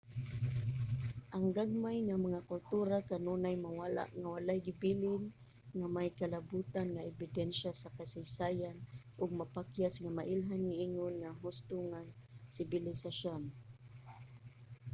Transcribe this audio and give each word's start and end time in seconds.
ang 1.35 1.45
gagmay 1.57 1.97
nga 2.07 2.17
mga 2.25 2.45
kultura 2.49 2.97
kanunay 3.09 3.55
mawala 3.65 4.03
nga 4.19 4.27
walay 4.35 4.59
gibilin 4.67 5.23
nga 5.77 5.87
may 5.95 6.09
kalabotan 6.19 6.87
nga 6.91 7.05
ebidensya 7.11 7.71
sa 7.75 7.93
kasaysayan 7.97 8.77
ug 9.21 9.29
mapakyas 9.39 9.95
nga 9.99 10.11
mailhan 10.17 10.63
ingon 10.85 11.13
mga 11.23 11.37
husto 11.45 11.77
nga 11.91 11.99
sibilisasyon 12.55 13.41